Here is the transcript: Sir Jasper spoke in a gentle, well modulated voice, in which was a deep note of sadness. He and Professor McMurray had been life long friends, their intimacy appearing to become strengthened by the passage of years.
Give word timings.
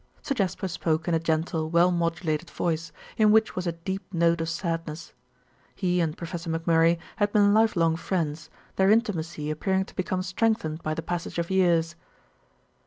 Sir 0.23 0.33
Jasper 0.33 0.67
spoke 0.67 1.07
in 1.07 1.13
a 1.13 1.19
gentle, 1.19 1.69
well 1.69 1.91
modulated 1.91 2.49
voice, 2.49 2.91
in 3.17 3.31
which 3.31 3.55
was 3.55 3.67
a 3.67 3.71
deep 3.73 4.01
note 4.11 4.41
of 4.41 4.49
sadness. 4.49 5.13
He 5.75 6.01
and 6.01 6.17
Professor 6.17 6.49
McMurray 6.49 6.97
had 7.17 7.31
been 7.31 7.53
life 7.53 7.75
long 7.75 7.95
friends, 7.95 8.49
their 8.77 8.89
intimacy 8.89 9.51
appearing 9.51 9.85
to 9.85 9.95
become 9.95 10.23
strengthened 10.23 10.81
by 10.81 10.95
the 10.95 11.03
passage 11.03 11.37
of 11.37 11.51
years. 11.51 11.93